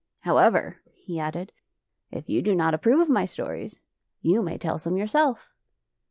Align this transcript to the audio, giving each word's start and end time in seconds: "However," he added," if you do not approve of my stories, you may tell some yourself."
"However," 0.21 0.81
he 0.95 1.19
added," 1.19 1.51
if 2.11 2.27
you 2.27 2.41
do 2.41 2.55
not 2.55 2.73
approve 2.73 3.01
of 3.01 3.07
my 3.07 3.25
stories, 3.25 3.79
you 4.19 4.41
may 4.41 4.57
tell 4.57 4.79
some 4.79 4.97
yourself." 4.97 5.51